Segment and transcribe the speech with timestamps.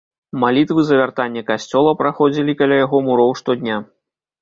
[0.43, 3.83] Малітвы за вяртанне касцёла праходзілі каля яго муроў штодня.